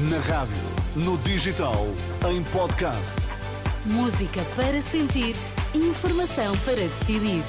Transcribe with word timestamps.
Na 0.00 0.18
rádio, 0.18 0.54
no 0.94 1.18
digital, 1.18 1.84
em 2.30 2.44
podcast. 2.52 3.16
Música 3.84 4.44
para 4.54 4.80
sentir, 4.80 5.34
informação 5.74 6.56
para 6.58 6.76
decidir. 6.76 7.42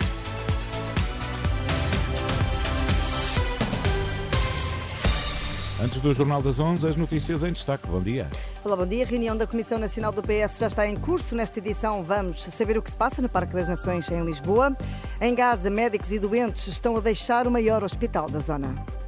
Antes 5.79 6.01
do 6.01 6.11
Jornal 6.11 6.41
das 6.41 6.59
11, 6.59 6.87
as 6.87 6.95
notícias 6.95 7.43
em 7.43 7.51
destaque. 7.51 7.85
Bom 7.85 8.01
dia. 8.01 8.27
Olá, 8.63 8.75
bom 8.75 8.87
dia. 8.87 9.05
A 9.05 9.07
reunião 9.07 9.37
da 9.37 9.45
Comissão 9.45 9.77
Nacional 9.77 10.11
do 10.11 10.23
PS 10.23 10.57
já 10.57 10.65
está 10.65 10.87
em 10.87 10.95
curso. 10.95 11.35
Nesta 11.35 11.59
edição, 11.59 12.03
vamos 12.03 12.41
saber 12.41 12.79
o 12.79 12.81
que 12.81 12.89
se 12.89 12.97
passa 12.97 13.21
no 13.21 13.29
Parque 13.29 13.53
das 13.53 13.67
Nações, 13.67 14.09
em 14.09 14.25
Lisboa. 14.25 14.75
Em 15.21 15.35
Gaza, 15.35 15.69
médicos 15.69 16.11
e 16.11 16.17
doentes 16.17 16.65
estão 16.65 16.97
a 16.97 16.99
deixar 16.99 17.45
o 17.45 17.51
maior 17.51 17.83
hospital 17.83 18.27
da 18.27 18.39
zona. 18.39 18.98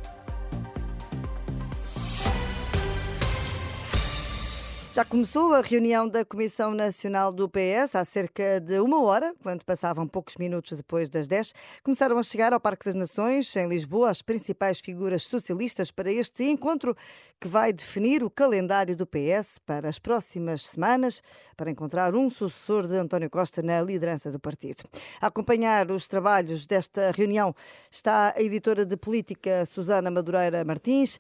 Já 4.92 5.06
começou 5.06 5.54
a 5.54 5.62
reunião 5.62 6.06
da 6.06 6.26
Comissão 6.26 6.74
Nacional 6.74 7.32
do 7.32 7.48
PS 7.48 7.96
há 7.96 8.04
cerca 8.04 8.60
de 8.60 8.78
uma 8.82 9.02
hora, 9.02 9.34
quando 9.42 9.64
passavam 9.64 10.06
poucos 10.06 10.36
minutos 10.36 10.76
depois 10.76 11.10
das 11.10 11.30
10. 11.30 11.54
Começaram 11.82 12.18
a 12.18 12.24
chegar 12.24 12.52
ao 12.52 12.60
Parque 12.60 12.84
das 12.84 12.96
Nações, 12.96 13.56
em 13.56 13.70
Lisboa, 13.70 14.10
as 14.10 14.22
principais 14.22 14.82
figuras 14.82 15.24
socialistas 15.24 15.92
para 15.92 16.12
este 16.12 16.44
encontro 16.44 16.94
que 17.40 17.48
vai 17.48 17.72
definir 17.72 18.22
o 18.22 18.30
calendário 18.30 18.94
do 18.94 19.08
PS 19.08 19.60
para 19.66 19.88
as 19.88 19.98
próximas 19.98 20.64
semanas, 20.64 21.24
para 21.56 21.72
encontrar 21.72 22.14
um 22.14 22.30
sucessor 22.30 22.86
de 22.86 22.98
António 22.98 23.30
Costa 23.30 23.64
na 23.64 23.82
liderança 23.82 24.30
do 24.30 24.42
partido. 24.42 24.84
A 25.22 25.28
acompanhar 25.28 25.90
os 25.90 26.06
trabalhos 26.06 26.66
desta 26.66 27.12
reunião 27.12 27.56
está 27.90 28.34
a 28.36 28.42
editora 28.42 28.86
de 28.86 28.98
política 28.98 29.66
Susana 29.66 30.12
Madureira 30.12 30.66
Martins. 30.66 31.18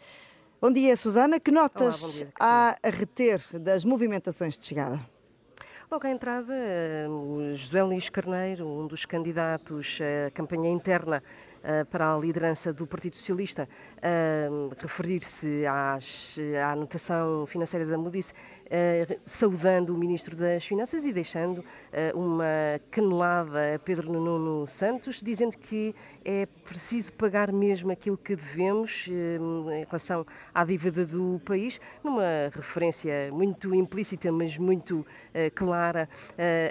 Bom 0.61 0.71
dia, 0.71 0.95
Susana. 0.95 1.39
Que 1.39 1.49
notas 1.49 2.21
Olá, 2.39 2.77
há 2.83 2.87
a 2.87 2.91
reter 2.91 3.41
das 3.53 3.83
movimentações 3.83 4.59
de 4.59 4.67
chegada? 4.67 5.01
Logo 5.89 6.05
à 6.05 6.11
entrada, 6.11 6.53
o 7.09 7.57
José 7.57 7.81
Luís 7.81 8.09
Carneiro, 8.09 8.67
um 8.67 8.85
dos 8.85 9.03
candidatos 9.03 9.97
à 10.27 10.29
campanha 10.29 10.69
interna 10.69 11.23
para 11.89 12.13
a 12.13 12.17
liderança 12.17 12.73
do 12.73 12.87
Partido 12.87 13.15
Socialista, 13.15 13.67
uh, 13.97 14.73
referir-se 14.79 15.65
à 15.65 15.97
anotação 16.71 17.45
financeira 17.45 17.85
da 17.85 17.97
Moody's, 17.97 18.31
uh, 18.31 19.19
saudando 19.25 19.93
o 19.93 19.97
Ministro 19.97 20.35
das 20.35 20.65
Finanças 20.65 21.05
e 21.05 21.13
deixando 21.13 21.63
uma 22.15 22.79
canelada 22.89 23.75
a 23.75 23.79
Pedro 23.79 24.11
Nuno 24.11 24.65
Santos, 24.65 25.21
dizendo 25.21 25.57
que 25.57 25.93
é 26.25 26.45
preciso 26.45 27.13
pagar 27.13 27.51
mesmo 27.51 27.91
aquilo 27.91 28.17
que 28.17 28.35
devemos 28.35 29.07
em 29.07 29.83
relação 29.85 30.25
à 30.53 30.63
dívida 30.63 31.05
do 31.05 31.39
país, 31.45 31.79
numa 32.03 32.49
referência 32.53 33.29
muito 33.31 33.73
implícita, 33.75 34.31
mas 34.31 34.57
muito 34.57 35.05
clara 35.55 36.07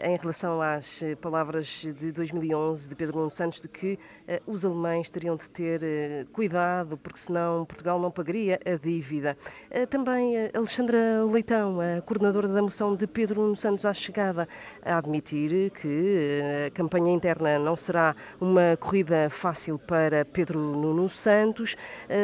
em 0.02 0.16
relação 0.16 0.60
às 0.60 1.02
palavras 1.20 1.66
de 1.97 2.12
2011 2.12 2.88
de 2.88 2.94
Pedro 2.94 3.19
Nuno 3.19 3.30
Santos 3.30 3.60
de 3.60 3.69
que 3.69 3.98
os 4.47 4.64
alemães 4.80 5.10
teriam 5.10 5.36
de 5.36 5.48
ter 5.50 5.82
eh, 5.82 6.26
cuidado, 6.32 6.96
porque 6.96 7.18
senão 7.18 7.66
Portugal 7.66 8.00
não 8.00 8.10
pagaria 8.10 8.58
a 8.64 8.76
dívida. 8.76 9.36
Eh, 9.70 9.84
também 9.84 10.36
eh, 10.36 10.50
Alexandra 10.54 11.22
Leitão, 11.30 11.78
a 11.80 12.00
coordenadora 12.00 12.48
da 12.48 12.62
moção 12.62 12.96
de 12.96 13.06
Pedro 13.06 13.42
Nuno 13.42 13.56
Santos 13.56 13.84
à 13.84 13.92
chegada, 13.92 14.48
a 14.82 14.96
admitir 14.96 15.70
que 15.70 16.40
a 16.66 16.70
campanha 16.70 17.12
interna 17.12 17.58
não 17.58 17.76
será 17.76 18.16
uma 18.40 18.76
corrida 18.78 19.28
fácil 19.28 19.78
para 19.78 20.24
Pedro 20.24 20.58
Nuno 20.58 21.10
Santos, 21.10 21.76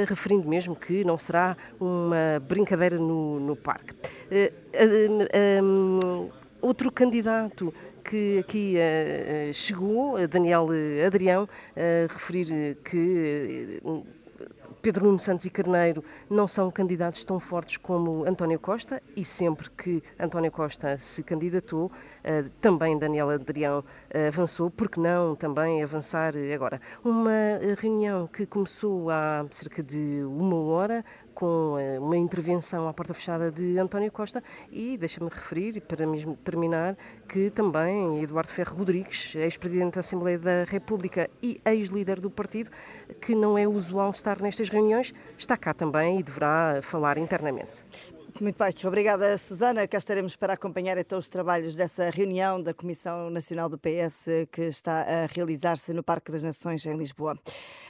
referindo 0.08 0.48
mesmo 0.48 0.74
que 0.74 1.04
não 1.04 1.18
será 1.18 1.56
uma 1.78 2.40
brincadeira 2.40 2.96
no, 2.96 3.38
no 3.38 3.56
parque. 3.56 3.94
Outro 6.66 6.90
candidato 6.90 7.72
que 8.02 8.40
aqui 8.40 8.74
uh, 8.74 9.54
chegou, 9.54 10.26
Daniel 10.26 10.66
Adrião, 11.06 11.48
a 11.76 12.12
referir 12.12 12.76
que 12.82 13.80
Pedro 14.82 15.06
Nuno 15.06 15.20
Santos 15.20 15.44
e 15.46 15.50
Carneiro 15.50 16.02
não 16.28 16.48
são 16.48 16.68
candidatos 16.68 17.24
tão 17.24 17.38
fortes 17.38 17.76
como 17.76 18.24
António 18.24 18.58
Costa 18.58 19.00
e 19.16 19.24
sempre 19.24 19.70
que 19.70 20.02
António 20.18 20.50
Costa 20.50 20.98
se 20.98 21.22
candidatou, 21.22 21.90
também 22.60 22.98
Daniel 22.98 23.30
Adrião 23.30 23.84
avançou, 24.28 24.68
porque 24.68 25.00
não 25.00 25.34
também 25.34 25.82
avançar 25.82 26.34
agora? 26.52 26.80
Uma 27.04 27.60
reunião 27.80 28.26
que 28.26 28.44
começou 28.44 29.10
há 29.10 29.44
cerca 29.50 29.82
de 29.82 30.22
uma 30.24 30.56
hora, 30.56 31.04
com 31.36 31.78
eh, 31.78 31.98
uma 32.00 32.16
intervenção 32.16 32.88
à 32.88 32.94
porta 32.94 33.12
fechada 33.12 33.52
de 33.52 33.78
António 33.78 34.10
Costa 34.10 34.42
e 34.72 34.96
deixa-me 34.96 35.28
referir, 35.28 35.82
para 35.82 36.06
mesmo 36.06 36.34
terminar, 36.34 36.96
que 37.28 37.50
também 37.50 38.22
Eduardo 38.22 38.50
Ferro 38.50 38.78
Rodrigues, 38.78 39.34
ex-presidente 39.36 39.94
da 39.94 40.00
Assembleia 40.00 40.38
da 40.38 40.64
República 40.64 41.28
e 41.42 41.60
ex-líder 41.64 42.20
do 42.20 42.30
partido, 42.30 42.70
que 43.20 43.34
não 43.34 43.58
é 43.58 43.68
usual 43.68 44.10
estar 44.10 44.40
nestas 44.40 44.70
reuniões, 44.70 45.12
está 45.36 45.58
cá 45.58 45.74
também 45.74 46.20
e 46.20 46.22
deverá 46.22 46.80
falar 46.80 47.18
internamente. 47.18 47.84
Muito 48.38 48.58
bem, 48.58 48.70
obrigada 48.86 49.38
Susana. 49.38 49.88
Cá 49.88 49.96
estaremos 49.96 50.36
para 50.36 50.52
acompanhar 50.52 50.98
então 50.98 51.18
os 51.18 51.26
trabalhos 51.26 51.74
dessa 51.74 52.10
reunião 52.10 52.62
da 52.62 52.74
Comissão 52.74 53.30
Nacional 53.30 53.66
do 53.66 53.78
PS 53.78 54.26
que 54.52 54.62
está 54.62 55.02
a 55.02 55.26
realizar-se 55.26 55.94
no 55.94 56.02
Parque 56.02 56.30
das 56.30 56.42
Nações 56.42 56.84
em 56.84 56.96
Lisboa. 56.98 57.38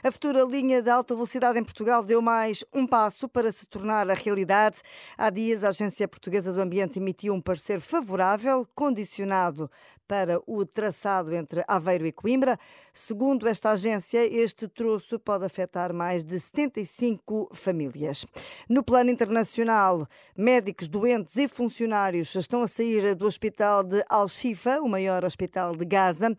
A 0.01 0.09
futura 0.09 0.43
linha 0.43 0.81
de 0.81 0.89
alta 0.89 1.13
velocidade 1.13 1.59
em 1.59 1.63
Portugal 1.63 2.01
deu 2.01 2.21
mais 2.21 2.63
um 2.73 2.87
passo 2.87 3.27
para 3.27 3.51
se 3.51 3.67
tornar 3.67 4.09
a 4.09 4.13
realidade. 4.13 4.77
Há 5.17 5.29
dias 5.29 5.65
a 5.65 5.69
Agência 5.69 6.07
Portuguesa 6.07 6.53
do 6.53 6.61
Ambiente 6.61 6.97
emitiu 6.97 7.33
um 7.33 7.41
parecer 7.41 7.81
favorável, 7.81 8.65
condicionado 8.73 9.69
para 10.07 10.39
o 10.47 10.65
traçado 10.65 11.35
entre 11.35 11.63
Aveiro 11.67 12.05
e 12.05 12.11
Coimbra. 12.11 12.57
Segundo 12.93 13.47
esta 13.47 13.71
agência, 13.71 14.25
este 14.25 14.67
troço 14.67 15.19
pode 15.19 15.45
afetar 15.45 15.93
mais 15.93 16.23
de 16.23 16.39
75 16.39 17.49
famílias. 17.53 18.25
No 18.69 18.81
plano 18.81 19.11
internacional, 19.11 20.07
Médicos, 20.39 20.87
doentes 20.87 21.35
e 21.37 21.47
funcionários 21.47 22.35
estão 22.35 22.61
a 22.61 22.67
sair 22.67 23.15
do 23.15 23.25
hospital 23.25 23.81
de 23.81 24.05
Al-Shifa, 24.07 24.79
o 24.81 24.87
maior 24.87 25.25
hospital 25.25 25.75
de 25.75 25.83
Gaza. 25.83 26.29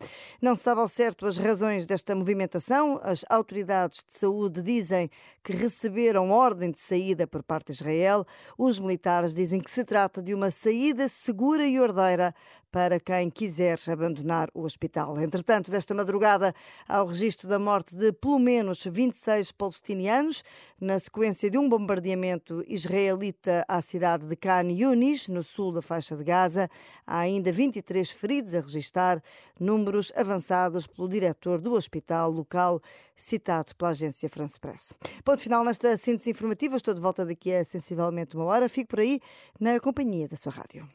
Não 0.41 0.55
se 0.55 0.63
sabe 0.63 0.79
ao 0.79 0.87
certo 0.87 1.25
as 1.25 1.37
razões 1.37 1.85
desta 1.85 2.15
movimentação. 2.15 3.01
As 3.03 3.25
autoridades 3.29 4.01
de 4.07 4.13
saúde 4.13 4.61
dizem 4.61 5.09
que 5.43 5.51
receberam 5.51 6.31
ordem 6.31 6.71
de 6.71 6.79
saída 6.79 7.27
por 7.27 7.43
parte 7.43 7.73
de 7.73 7.73
Israel. 7.73 8.25
Os 8.57 8.79
militares 8.79 9.35
dizem 9.35 9.59
que 9.59 9.69
se 9.69 9.83
trata 9.83 10.23
de 10.23 10.33
uma 10.33 10.49
saída 10.49 11.09
segura 11.09 11.67
e 11.67 11.77
ordeira 11.77 12.33
para 12.71 12.99
quem 12.99 13.29
quiser 13.29 13.79
abandonar 13.87 14.49
o 14.53 14.63
hospital. 14.63 15.19
Entretanto, 15.19 15.71
desta 15.71 15.93
madrugada 15.93 16.53
há 16.87 17.01
o 17.01 17.07
registro 17.07 17.47
da 17.47 17.57
morte 17.57 17.95
de 17.95 18.11
pelo 18.11 18.39
menos 18.39 18.83
26 18.83 19.51
palestinianos 19.51 20.43
na 20.79 20.99
sequência 20.99 21.49
de 21.49 21.57
um 21.57 21.67
bombardeamento 21.67 22.63
israelita 22.67 23.65
à 23.67 23.81
cidade 23.81 24.27
de 24.27 24.35
Khan 24.35 24.71
Yunis, 24.71 25.27
no 25.27 25.43
sul 25.43 25.71
da 25.71 25.81
faixa 25.81 26.15
de 26.15 26.23
Gaza. 26.23 26.69
Há 27.05 27.19
ainda 27.19 27.51
23 27.51 28.09
feridos 28.11 28.53
a 28.53 28.61
registrar, 28.61 29.21
números 29.59 30.11
avançados 30.15 30.87
pelo 30.87 31.07
diretor 31.07 31.59
do 31.59 31.73
hospital 31.73 32.31
local, 32.31 32.81
citado 33.15 33.75
pela 33.75 33.91
agência 33.91 34.29
France 34.29 34.59
Press. 34.59 34.93
Ponto 35.23 35.41
final 35.41 35.63
nesta 35.63 35.97
síntese 35.97 36.29
informativa. 36.29 36.75
Estou 36.75 36.93
de 36.93 37.01
volta 37.01 37.25
daqui 37.25 37.53
a 37.53 37.63
sensivelmente 37.63 38.35
uma 38.35 38.45
hora. 38.45 38.69
Fico 38.69 38.89
por 38.89 38.99
aí 38.99 39.19
na 39.59 39.79
companhia 39.79 40.27
da 40.27 40.37
sua 40.37 40.51
rádio. 40.51 40.87